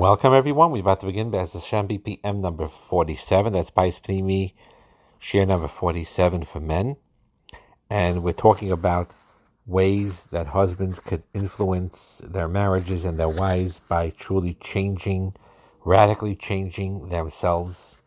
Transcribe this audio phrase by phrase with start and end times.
[0.00, 0.70] Welcome, everyone.
[0.70, 3.52] We're about to begin Bez Hashem BPM number 47.
[3.52, 4.54] That's Bayis Pnimi,
[5.20, 6.96] shiur number 47 for men.
[7.90, 9.10] And we're talking about
[9.66, 15.34] ways that husbands could influence their marriages and their wives by truly changing,
[15.84, 17.98] radically changing themselves.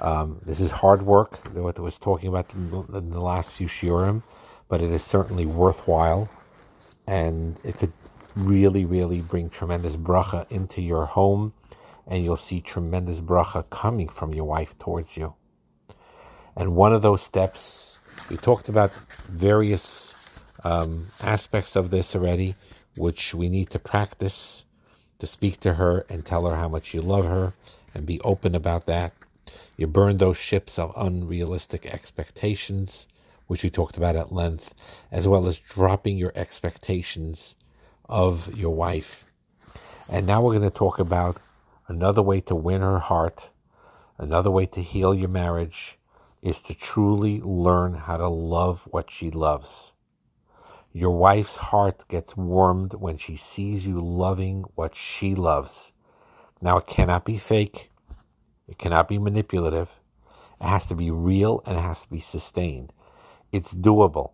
[0.00, 4.22] Um, this is hard work, what I was talking about in the last few shiurim,
[4.70, 6.30] but it is certainly worthwhile.
[7.06, 7.92] And it could
[8.36, 11.54] really, really bring tremendous bracha into your home,
[12.06, 15.34] and you'll see tremendous bracha coming from your wife towards you.
[16.54, 17.98] And one of those steps,
[18.30, 18.92] we talked about
[19.28, 20.14] various
[20.64, 22.54] um, aspects of this already,
[22.96, 24.64] which we need to practice
[25.18, 27.54] to speak to her and tell her how much you love her
[27.94, 29.14] and be open about that.
[29.78, 33.08] You burn those ships of unrealistic expectations,
[33.46, 34.74] which we talked about at length,
[35.10, 37.56] as well as dropping your expectations
[38.08, 39.24] of your wife.
[40.10, 41.38] And now we're going to talk about
[41.88, 43.50] another way to win her heart,
[44.18, 45.98] another way to heal your marriage
[46.42, 49.92] is to truly learn how to love what she loves.
[50.92, 55.92] Your wife's heart gets warmed when she sees you loving what she loves.
[56.62, 57.90] Now, it cannot be fake,
[58.68, 59.90] it cannot be manipulative.
[60.60, 62.92] It has to be real and it has to be sustained.
[63.52, 64.32] It's doable.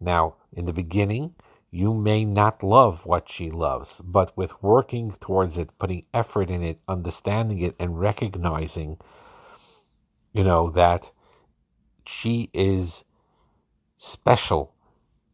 [0.00, 1.34] Now, in the beginning,
[1.76, 6.62] you may not love what she loves, but with working towards it, putting effort in
[6.62, 8.96] it, understanding it, and recognizing,
[10.32, 11.12] you know, that
[12.06, 13.04] she is
[13.98, 14.74] special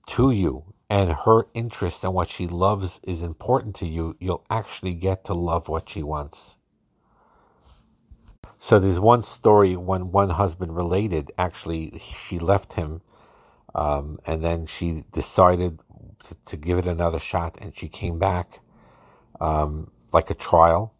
[0.08, 4.94] to you and her interest in what she loves is important to you, you'll actually
[4.94, 6.56] get to love what she wants.
[8.58, 13.00] So there's one story when one husband related, actually, she left him
[13.74, 15.78] um, and then she decided
[16.28, 18.60] to, to, give it another shot, and she came back
[19.40, 20.94] um, like a trial,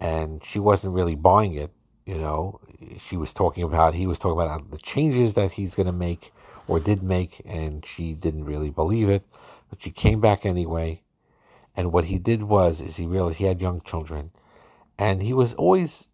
[0.00, 1.70] and she wasn't really buying it.
[2.06, 2.60] You know,
[2.98, 6.32] she was talking about he was talking about the changes that he's going to make
[6.66, 9.22] or did make, and she didn't really believe it,
[9.70, 11.00] but she came back anyway.
[11.76, 14.30] And what he did was, is he realized he had young children,
[14.98, 16.08] and he was always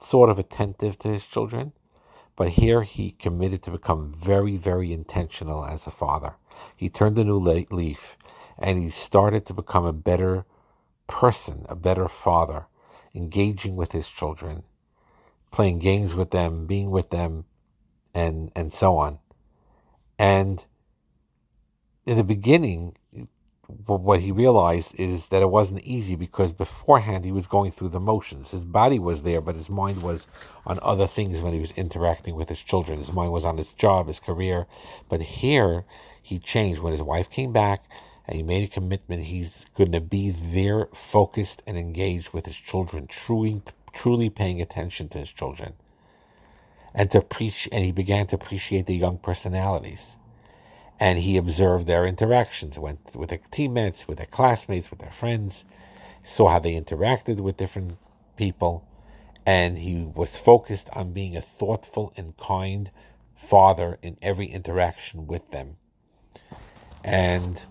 [0.00, 1.72] sort of attentive to his children
[2.36, 6.34] but here he committed to become very, very intentional as a father.
[6.76, 8.16] He turned a new leaf
[8.58, 10.44] and he started to become a better
[11.06, 12.66] person, a better father,
[13.14, 14.62] engaging with his children,
[15.50, 17.44] playing games with them, being with them,
[18.14, 19.18] and, and so on.
[20.18, 20.64] And
[22.06, 22.96] in the beginning,
[23.86, 28.00] what he realized is that it wasn't easy because beforehand he was going through the
[28.00, 28.50] motions.
[28.50, 30.26] His body was there, but his mind was
[30.66, 32.98] on other things when he was interacting with his children.
[32.98, 34.66] His mind was on his job, his career.
[35.08, 35.84] But here
[36.22, 36.80] he changed.
[36.80, 37.84] When his wife came back
[38.26, 42.56] and he made a commitment, he's going to be there, focused and engaged with his
[42.56, 43.62] children, truly,
[43.92, 45.74] truly paying attention to his children.
[46.94, 50.16] And to preach and he began to appreciate the young personalities
[51.02, 55.64] and he observed their interactions, went with their teammates, with their classmates, with their friends,
[56.22, 57.98] saw how they interacted with different
[58.36, 58.86] people,
[59.44, 62.92] and he was focused on being a thoughtful and kind
[63.34, 65.76] father in every interaction with them.
[67.04, 67.62] And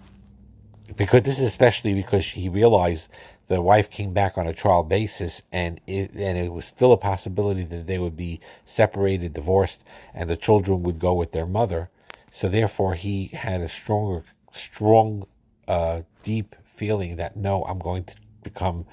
[0.95, 3.09] because this is especially because he realized
[3.47, 6.97] the wife came back on a trial basis and it, and it was still a
[6.97, 9.83] possibility that they would be separated, divorced,
[10.13, 11.89] and the children would go with their mother
[12.31, 15.27] so therefore, he had a stronger, strong,
[15.67, 18.85] uh, deep feeling that no, I'm going to become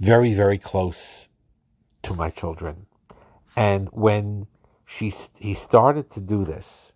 [0.00, 1.28] very, very close
[2.02, 2.86] to my children.
[3.56, 4.48] And when
[4.84, 6.92] she he started to do this,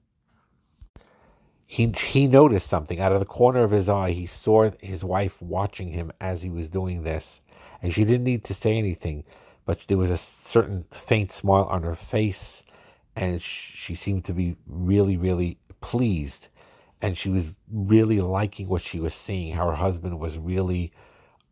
[1.73, 4.11] he he noticed something out of the corner of his eye.
[4.11, 7.41] He saw his wife watching him as he was doing this,
[7.81, 9.25] and she didn't need to say anything,
[9.65, 12.63] but there was a certain faint smile on her face
[13.17, 16.49] and she seemed to be really, really pleased.
[17.01, 20.93] And she was really liking what she was seeing, how her husband was really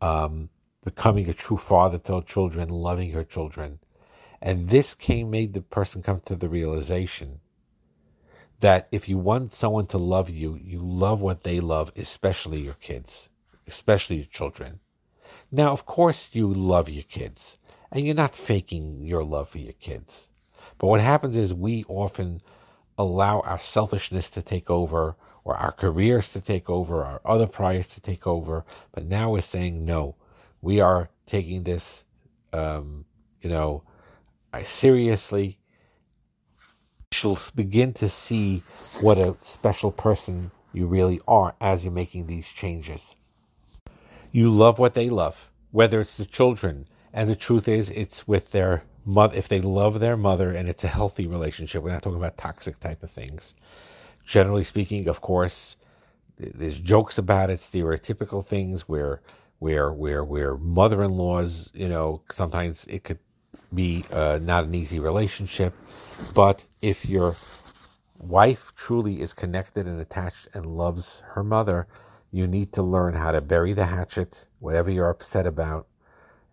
[0.01, 0.49] um,
[0.83, 3.79] becoming a true father to her children, loving her children.
[4.39, 7.39] And this came, made the person come to the realization
[8.61, 12.75] that if you want someone to love you, you love what they love, especially your
[12.75, 13.29] kids,
[13.67, 14.79] especially your children.
[15.51, 17.57] Now, of course, you love your kids,
[17.91, 20.27] and you're not faking your love for your kids.
[20.77, 22.41] But what happens is we often
[22.97, 27.87] allow our selfishness to take over or our careers to take over, our other priors
[27.87, 28.63] to take over.
[28.91, 30.15] But now we're saying no.
[30.61, 32.05] We are taking this,
[32.53, 33.05] um,
[33.41, 33.83] you know,
[34.63, 35.57] seriously.
[37.13, 38.63] You'll begin to see
[38.99, 43.15] what a special person you really are as you're making these changes.
[44.31, 45.49] You love what they love.
[45.71, 46.87] whether it's the children.
[47.13, 50.83] And the truth is, it's with their mother, if they love their mother and it's
[50.83, 51.83] a healthy relationship.
[51.83, 53.53] We're not talking about toxic type of things.
[54.25, 55.77] Generally speaking, of course,
[56.37, 59.21] there's jokes about it, stereotypical things where
[59.59, 63.19] where where where mother-in-laws, you know, sometimes it could
[63.73, 65.73] be uh, not an easy relationship,
[66.33, 67.35] but if your
[68.19, 71.87] wife truly is connected and attached and loves her mother,
[72.31, 75.87] you need to learn how to bury the hatchet, whatever you're upset about,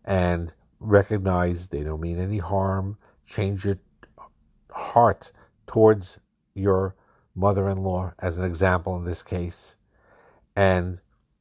[0.04, 2.96] and recognize they don't mean any harm.
[3.26, 3.78] Change your
[4.70, 5.32] heart
[5.66, 6.18] towards
[6.54, 6.94] your
[7.34, 9.76] mother in law, as an example in this case,
[10.56, 11.00] and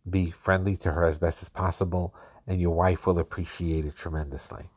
[0.10, 2.14] be friendly to her as best as possible,
[2.46, 4.70] and your wife will appreciate it tremendously.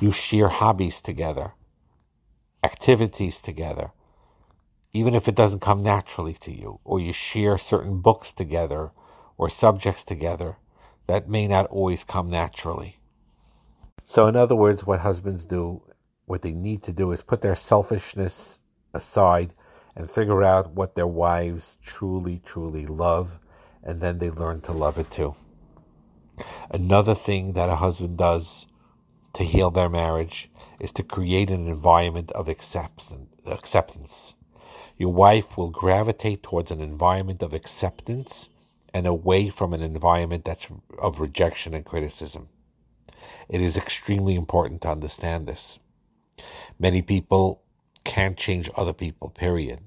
[0.00, 1.54] You share hobbies together,
[2.62, 3.90] activities together,
[4.92, 8.92] even if it doesn't come naturally to you, or you share certain books together
[9.36, 10.56] or subjects together
[11.08, 12.98] that may not always come naturally.
[14.04, 15.82] So, in other words, what husbands do,
[16.26, 18.60] what they need to do is put their selfishness
[18.94, 19.52] aside
[19.96, 23.40] and figure out what their wives truly, truly love,
[23.82, 25.34] and then they learn to love it too.
[26.70, 28.66] Another thing that a husband does
[29.34, 34.34] to heal their marriage is to create an environment of acceptance.
[34.96, 38.48] Your wife will gravitate towards an environment of acceptance
[38.92, 40.66] and away from an environment that's
[40.98, 42.48] of rejection and criticism.
[43.48, 45.78] It is extremely important to understand this.
[46.78, 47.62] Many people
[48.04, 49.80] can't change other people, period.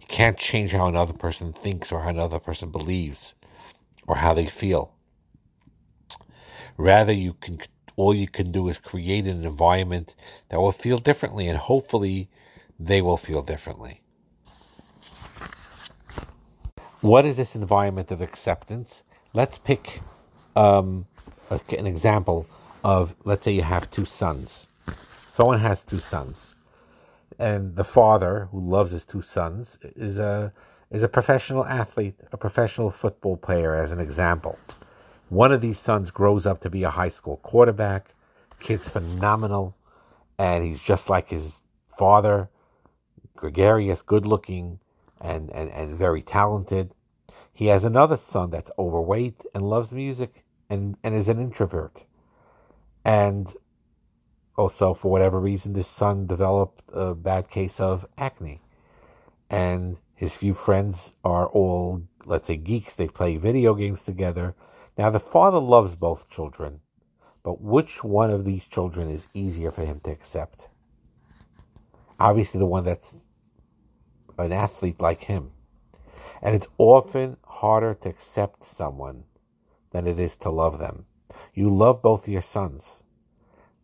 [0.00, 3.34] You can't change how another person thinks or how another person believes
[4.06, 4.94] or how they feel.
[6.76, 7.60] Rather, you can
[8.00, 10.14] all you can do is create an environment
[10.48, 12.28] that will feel differently and hopefully
[12.78, 14.00] they will feel differently.
[17.02, 19.02] What is this environment of acceptance?
[19.34, 20.00] Let's pick
[20.56, 21.06] um,
[21.50, 22.46] an example
[22.82, 24.68] of, let's say you have two sons.
[25.28, 26.54] Someone has two sons,
[27.38, 30.52] and the father, who loves his two sons, is a
[30.90, 34.58] is a professional athlete, a professional football player, as an example.
[35.30, 38.14] One of these sons grows up to be a high school quarterback.
[38.58, 39.76] Kid's phenomenal,
[40.36, 42.50] and he's just like his father,
[43.36, 44.80] gregarious, good looking,
[45.20, 46.92] and, and, and very talented.
[47.52, 52.04] He has another son that's overweight and loves music and, and is an introvert.
[53.04, 53.54] And
[54.56, 58.60] also, for whatever reason, this son developed a bad case of acne.
[59.48, 62.96] And his few friends are all, let's say, geeks.
[62.96, 64.56] They play video games together.
[64.98, 66.80] Now, the father loves both children,
[67.42, 70.68] but which one of these children is easier for him to accept?
[72.18, 73.26] Obviously, the one that's
[74.38, 75.52] an athlete like him.
[76.42, 79.24] And it's often harder to accept someone
[79.90, 81.06] than it is to love them.
[81.54, 83.02] You love both your sons,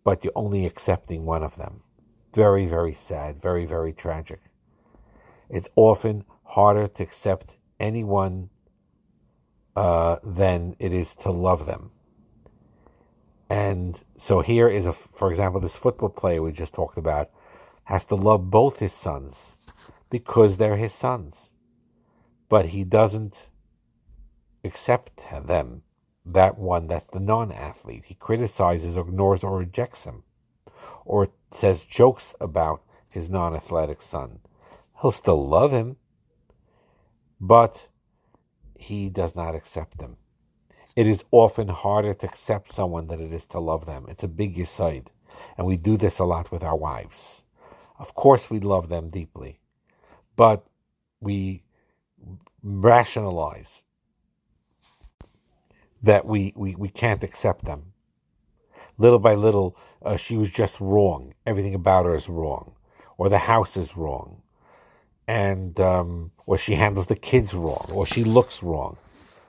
[0.05, 1.83] but you're only accepting one of them.
[2.35, 4.41] Very, very sad, very, very tragic.
[5.49, 8.51] It's often harder to accept anyone
[9.77, 11.91] uh, than it is to love them.
[13.49, 17.31] And so here is a, for example, this football player we just talked about
[17.85, 19.55] has to love both his sons
[20.11, 21.53] because they're his sons.
[22.49, 23.51] But he doesn't
[24.65, 25.83] accept them,
[26.25, 28.07] that one that's the non athlete.
[28.07, 30.25] He criticizes, ignores, or rejects him,
[31.05, 34.41] or says jokes about his non athletic son.
[35.01, 35.97] He'll still love him,
[37.41, 37.89] but
[38.79, 40.17] he does not accept them.
[40.97, 44.07] It is often harder to accept someone than it is to love them.
[44.09, 45.11] It's a big aside.
[45.59, 47.43] And we do this a lot with our wives.
[47.99, 49.61] Of course, we love them deeply
[50.37, 50.67] but
[51.21, 51.63] we
[52.63, 53.83] rationalize
[56.03, 57.93] that we, we, we can't accept them.
[58.99, 61.35] Little by little, uh, she was just wrong.
[61.47, 62.75] Everything about her is wrong,
[63.19, 64.43] or the house is wrong,
[65.29, 68.97] and um, or she handles the kids wrong, or she looks wrong.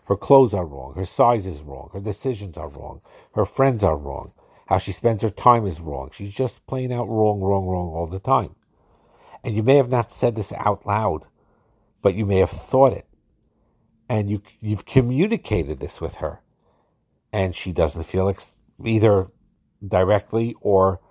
[0.07, 0.93] Her clothes are wrong.
[0.95, 1.89] Her size is wrong.
[1.93, 3.01] Her decisions are wrong.
[3.35, 4.31] Her friends are wrong.
[4.67, 6.09] How she spends her time is wrong.
[6.13, 8.55] She's just plain out wrong, wrong, wrong all the time.
[9.43, 11.25] And you may have not said this out loud,
[12.01, 13.05] but you may have thought it.
[14.09, 16.41] And you, you've communicated this with her.
[17.33, 19.27] And she doesn't feel ex- either
[19.85, 21.01] directly or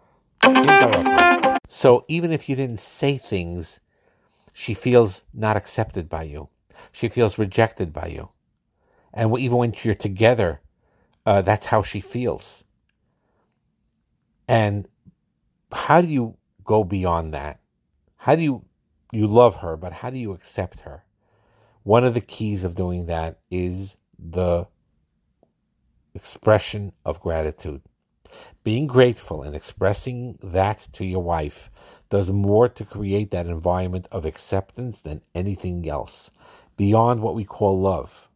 [0.42, 1.58] indirectly.
[1.68, 3.80] So even if you didn't say things,
[4.58, 6.48] she feels not accepted by you.
[6.90, 8.30] She feels rejected by you.
[9.12, 10.62] And even when you're together,
[11.26, 12.64] uh, that's how she feels.
[14.48, 14.88] And
[15.70, 17.60] how do you go beyond that?
[18.16, 18.64] How do you
[19.12, 21.04] you love her, but how do you accept her?
[21.82, 24.68] One of the keys of doing that is the
[26.14, 27.82] expression of gratitude.
[28.64, 31.70] Being grateful and expressing that to your wife
[32.10, 36.30] does more to create that environment of acceptance than anything else,
[36.76, 38.28] beyond what we call love,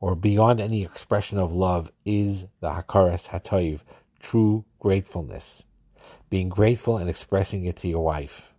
[0.00, 3.80] or beyond any expression of love, is the Hakaras Hatayv,
[4.20, 5.64] true gratefulness.
[6.30, 8.52] Being grateful and expressing it to your wife.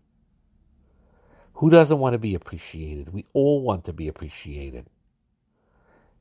[1.55, 3.13] Who doesn't want to be appreciated?
[3.13, 4.88] We all want to be appreciated.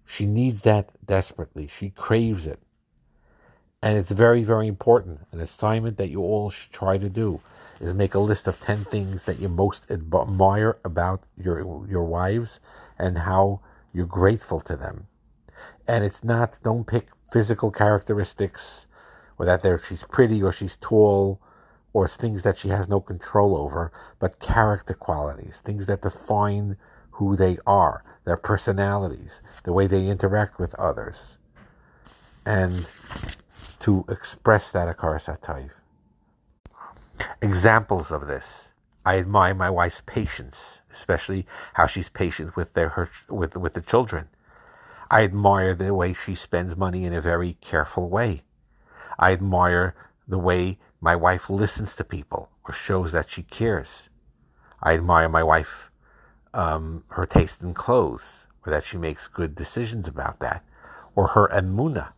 [0.06, 1.66] She needs that desperately.
[1.66, 2.60] She craves it.
[3.84, 5.20] And it's very, very important.
[5.30, 7.42] An assignment that you all should try to do
[7.82, 12.60] is make a list of 10 things that you most admire about your, your wives
[12.98, 13.60] and how
[13.92, 15.06] you're grateful to them.
[15.86, 18.86] And it's not, don't pick physical characteristics
[19.36, 21.38] or that she's pretty or she's tall
[21.92, 26.78] or things that she has no control over, but character qualities, things that define
[27.10, 31.36] who they are, their personalities, the way they interact with others.
[32.46, 32.88] And
[33.84, 35.72] to express that Hakaras Hatayv.
[37.42, 38.70] Examples of this.
[39.04, 43.82] I admire my wife's patience, especially how she's patient with their her, with with the
[43.82, 44.28] children.
[45.10, 48.44] I admire the way she spends money in a very careful way.
[49.18, 49.94] I admire
[50.26, 54.08] the way my wife listens to people or shows that she cares.
[54.82, 55.90] I admire my wife,
[56.54, 60.64] um, her taste in clothes, or that she makes good decisions about that,
[61.14, 62.14] or her emuna,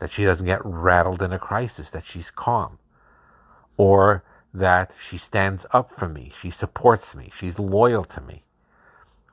[0.00, 2.78] that she doesn't get rattled in a crisis, that she's calm,
[3.76, 8.42] or that she stands up for me, she supports me, she's loyal to me.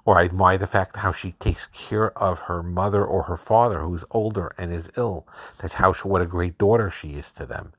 [0.06, 3.82] Or I admire the fact how she takes care of her mother or her father
[3.82, 5.28] who's older and is ill.
[5.60, 7.74] That's how she, what a great daughter she is to them.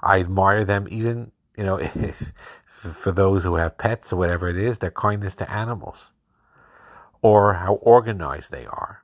[0.00, 2.32] I admire them even, you know, if,
[2.66, 6.12] for those who have pets or whatever it is, their kindness to animals.
[7.22, 9.02] Or how organized they are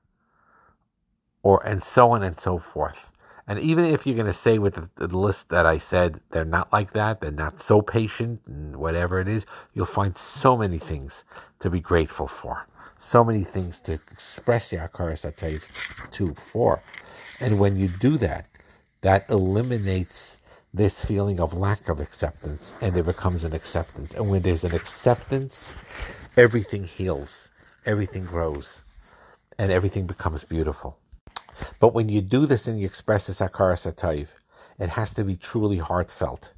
[1.45, 3.13] or and so on and so forth.
[3.47, 6.47] And even if you're going to say with the, the, list that I said, they're
[6.47, 10.79] not like that, they're not so patient, and whatever it is, you'll find so many
[10.79, 11.25] things
[11.61, 12.67] to be grateful for.
[12.99, 16.83] So many things to express the Hatayv to for.
[17.41, 18.47] And when you do that,
[19.03, 20.41] that eliminates
[20.73, 24.15] this feeling of lack of acceptance and there becomes an acceptance.
[24.15, 25.75] And when there's an acceptance,
[26.39, 27.51] everything heals,
[27.85, 28.83] everything grows,
[29.59, 30.99] and everything becomes beautiful.
[31.81, 34.29] But when you do this and you express this Hakaras Hatayv,
[34.79, 36.53] it has to be truly heartfelt.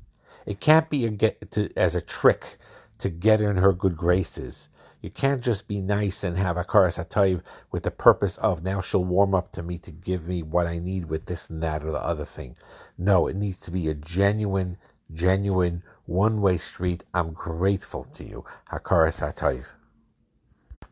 [0.47, 2.59] It can't be a get to, as a trick
[2.99, 4.69] to get in her good graces.
[5.03, 9.05] You can't just be nice and have Hakaras Hatayv with the purpose of now she'll
[9.05, 11.93] warm up to me to give me what I need with this and that or
[11.93, 12.57] the other thing.
[12.99, 14.79] No, it needs to be a genuine,
[15.13, 17.05] genuine one way street.
[17.15, 19.75] I'm grateful to you, Hakaras Hatayv.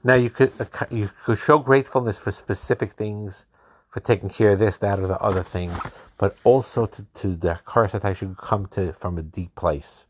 [0.04, 3.46] Now you could uh, you could show gratefulness for specific things
[3.94, 5.70] for taking care of this, that, or the other thing,
[6.18, 10.08] but also to, to the Hatayv should come to from a deep place.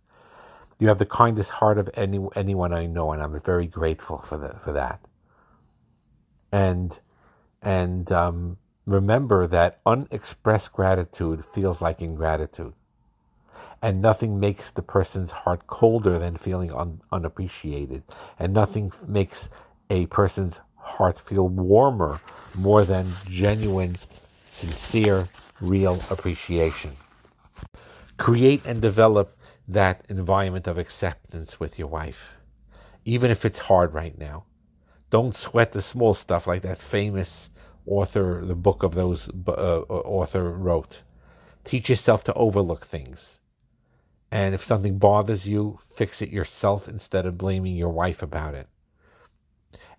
[0.79, 4.38] You have the kindest heart of any anyone I know, and I'm very grateful for
[4.38, 5.00] the, for that.
[6.50, 6.99] And
[7.61, 12.73] and um, remember that unexpressed gratitude feels like ingratitude,
[13.83, 18.03] and nothing makes the person's heart colder than feeling un, unappreciated,
[18.38, 19.50] and nothing makes
[19.91, 22.21] a person's heart feel warmer
[22.57, 23.97] more than genuine,
[24.49, 25.29] sincere,
[25.61, 26.93] real appreciation.
[28.17, 29.37] Create and develop
[29.67, 32.35] that environment of acceptance with your wife,
[33.05, 34.45] even if it's hard right now.
[35.11, 37.50] Don't sweat the small stuff like that famous
[37.87, 41.03] author, the book of those uh, author wrote.
[41.64, 43.41] Teach yourself to overlook things.
[44.31, 48.69] And if something bothers you, fix it yourself instead of blaming your wife about it.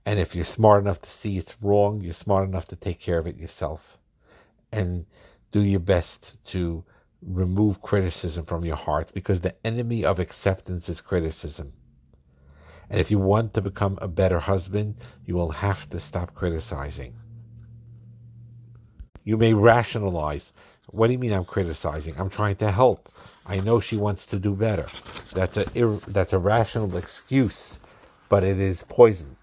[0.06, 3.18] And if you're smart enough to see it's wrong, you're smart enough to take care
[3.18, 3.98] of it yourself.
[4.72, 5.06] And
[5.52, 6.84] do your best to
[7.22, 11.74] remove criticism from your heart because the enemy of acceptance is criticism.
[12.90, 14.96] And if you want to become a better husband,
[15.26, 17.16] you will have to stop criticizing.
[19.24, 20.54] You may rationalize.
[20.88, 22.14] What do you mean I'm criticizing?
[22.20, 23.10] I'm trying to help.
[23.46, 24.88] I know she wants to do better.
[25.34, 25.64] That's a
[26.08, 27.80] that's a rational excuse,
[28.30, 29.35] but it is poison.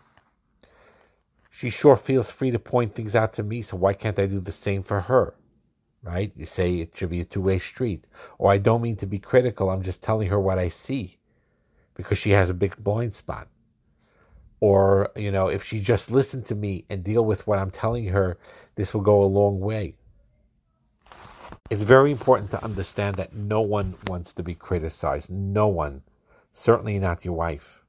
[1.62, 4.40] She sure feels free to point things out to me, so why can't I do
[4.40, 5.34] the same for her?
[6.02, 6.32] Right?
[6.34, 8.04] You say it should be a two way street.
[8.36, 11.18] Or I don't mean to be critical, I'm just telling her what I see
[11.94, 13.46] because she has a big blind spot.
[14.58, 18.06] Or, you know, if she just listened to me and deal with what I'm telling
[18.06, 18.38] her,
[18.74, 19.94] this will go a long way.
[21.70, 25.30] It's very important to understand that no one wants to be criticized.
[25.30, 26.02] No one.
[26.50, 27.81] Certainly not your wife.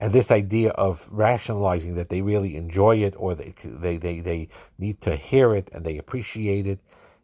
[0.00, 4.48] And this idea of rationalizing that they really enjoy it or they, they, they, they
[4.78, 6.78] need to hear it and they appreciate it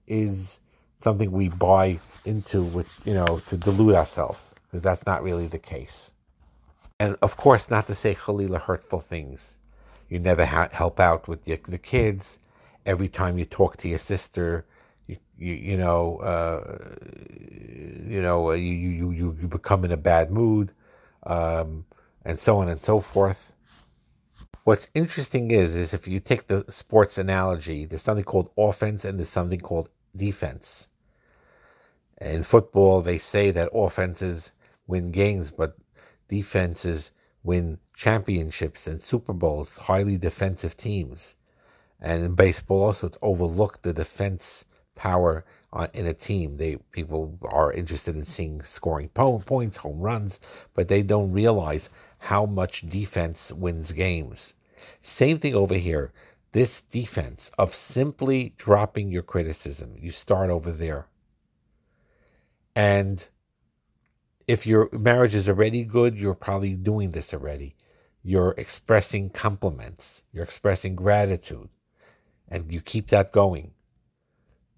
[0.06, 0.60] is
[0.98, 5.58] something we buy into with, you know, to delude ourselves because that's not really the
[5.58, 6.10] case.
[6.98, 9.56] And of course, not to say Khalila hurtful things.
[10.08, 12.38] You never ha- help out with the, the kids.
[12.86, 14.64] Every time you talk to your sister,
[15.06, 16.78] you, you, you know, uh,
[18.06, 20.72] you know, you, you, you, become in a bad mood,
[21.24, 21.84] um,
[22.24, 23.52] and so on and so forth.
[24.64, 29.18] What's interesting is, is if you take the sports analogy, there's something called offense and
[29.18, 30.88] there's something called defense.
[32.20, 34.52] In football, they say that offenses
[34.86, 35.76] win games, but
[36.28, 37.10] defenses
[37.42, 41.34] win championships and Super Bowls, highly defensive teams.
[42.00, 44.64] And in baseball, also, it's overlooked the defense
[44.94, 46.56] power uh, in a team.
[46.56, 50.40] They people are interested in seeing scoring points, home runs,
[50.74, 54.54] but they don't realize how much defense wins games.
[55.02, 56.12] Same thing over here.
[56.52, 59.96] This defense of simply dropping your criticism.
[59.98, 61.08] You start over there.
[62.76, 63.26] And
[64.46, 67.76] if your marriage is already good, you're probably doing this already.
[68.22, 71.68] You're expressing compliments, you're expressing gratitude,
[72.48, 73.73] and you keep that going.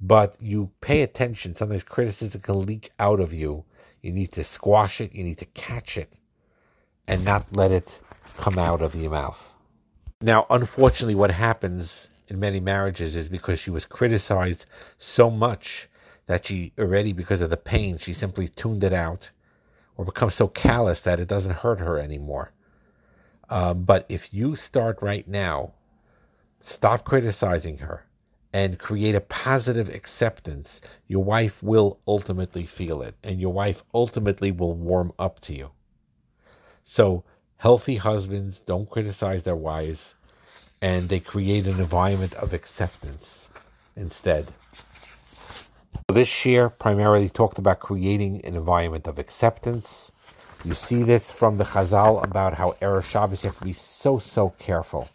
[0.00, 1.54] But you pay attention.
[1.54, 3.64] Sometimes criticism can leak out of you.
[4.02, 6.12] You need to squash it, you need to catch it,
[7.08, 8.00] and not let it
[8.36, 9.52] come out of your mouth.
[10.20, 14.64] Now, unfortunately, what happens in many marriages is because she was criticized
[14.96, 15.88] so much
[16.26, 19.30] that she already, because of the pain, she simply tuned it out
[19.96, 22.52] or become so callous that it doesn't hurt her anymore.
[23.48, 25.72] Uh, but if you start right now,
[26.60, 28.05] stop criticizing her
[28.56, 34.50] and create a positive acceptance, your wife will ultimately feel it, and your wife ultimately
[34.50, 35.72] will warm up to you.
[36.82, 37.22] So,
[37.58, 40.14] healthy husbands don't criticize their wives,
[40.80, 43.50] and they create an environment of acceptance
[43.94, 44.46] instead.
[46.08, 50.10] This year primarily talked about creating an environment of acceptance.
[50.64, 54.18] You see this from the Chazal about how Erev Shabbos you have to be so
[54.18, 55.10] so careful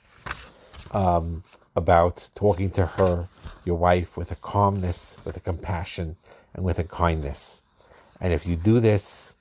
[0.91, 1.43] um,
[1.75, 3.27] about talking to her,
[3.65, 6.17] your wife, with a calmness, with a compassion,
[6.53, 7.61] and with a kindness.
[8.19, 9.33] And if you do this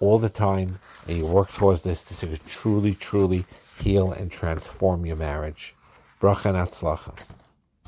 [0.00, 3.46] all the time and you work towards this, this will truly, truly
[3.82, 5.74] heal and transform your marriage.
[6.20, 6.56] Bracha and